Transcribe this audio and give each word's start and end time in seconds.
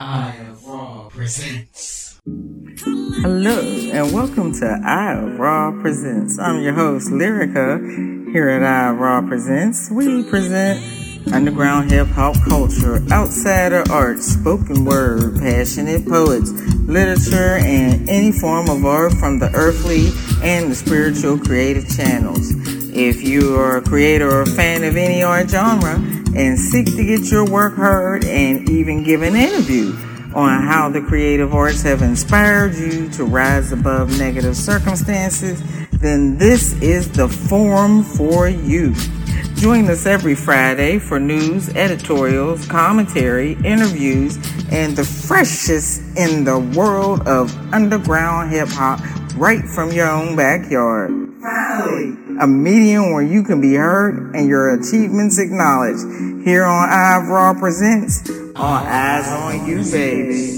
Eye 0.00 0.46
of 0.48 0.64
Raw 0.64 1.08
presents. 1.08 2.20
Hello, 2.24 3.58
and 3.58 4.12
welcome 4.12 4.52
to 4.52 4.80
of 5.18 5.40
Raw 5.40 5.72
Presents. 5.72 6.38
I'm 6.38 6.62
your 6.62 6.74
host, 6.74 7.10
Lyrica. 7.10 8.30
Here 8.30 8.48
at 8.48 8.62
of 8.92 9.00
Raw 9.00 9.22
Presents, 9.22 9.90
we 9.90 10.22
present 10.22 11.32
underground 11.32 11.90
hip 11.90 12.06
hop 12.06 12.36
culture, 12.48 13.02
outsider 13.10 13.82
art, 13.90 14.20
spoken 14.20 14.84
word, 14.84 15.40
passionate 15.40 16.06
poets, 16.06 16.52
literature, 16.52 17.56
and 17.58 18.08
any 18.08 18.30
form 18.30 18.70
of 18.70 18.84
art 18.84 19.14
from 19.14 19.40
the 19.40 19.50
earthly 19.52 20.12
and 20.44 20.70
the 20.70 20.76
spiritual 20.76 21.40
creative 21.40 21.88
channels. 21.88 22.52
If 22.94 23.20
you 23.24 23.56
are 23.56 23.78
a 23.78 23.82
creator 23.82 24.30
or 24.30 24.42
a 24.42 24.46
fan 24.46 24.84
of 24.84 24.96
any 24.96 25.24
art 25.24 25.50
genre 25.50 26.00
and 26.38 26.56
seek 26.56 26.86
to 26.86 27.04
get 27.04 27.30
your 27.32 27.44
work 27.44 27.74
heard 27.74 28.24
and 28.24 28.70
even 28.70 29.02
give 29.02 29.22
an 29.22 29.34
interview 29.34 29.92
on 30.34 30.62
how 30.62 30.88
the 30.88 31.00
creative 31.00 31.52
arts 31.52 31.82
have 31.82 32.00
inspired 32.00 32.74
you 32.74 33.08
to 33.10 33.24
rise 33.24 33.72
above 33.72 34.16
negative 34.18 34.56
circumstances, 34.56 35.60
then 35.90 36.38
this 36.38 36.80
is 36.80 37.10
the 37.10 37.28
forum 37.28 38.04
for 38.04 38.48
you. 38.48 38.94
Join 39.56 39.90
us 39.90 40.06
every 40.06 40.36
Friday 40.36 41.00
for 41.00 41.18
news, 41.18 41.70
editorials, 41.70 42.64
commentary, 42.66 43.54
interviews, 43.64 44.36
and 44.70 44.96
the 44.96 45.02
freshest 45.02 46.00
in 46.16 46.44
the 46.44 46.60
world 46.76 47.26
of 47.26 47.52
underground 47.74 48.50
hip 48.50 48.68
hop 48.68 49.00
right 49.34 49.64
from 49.64 49.90
your 49.90 50.08
own 50.08 50.36
backyard. 50.36 51.10
Finally, 51.42 52.27
a 52.40 52.46
medium 52.46 53.12
where 53.12 53.22
you 53.22 53.42
can 53.42 53.60
be 53.60 53.74
heard 53.74 54.34
and 54.34 54.48
your 54.48 54.74
achievements 54.74 55.38
acknowledged. 55.38 56.44
Here 56.44 56.64
on 56.64 56.88
Eye 56.88 57.24
Raw 57.28 57.54
Presents, 57.54 58.28
on 58.56 58.86
Eyes 58.86 59.28
on 59.28 59.66
You, 59.66 59.84
baby. 59.90 60.57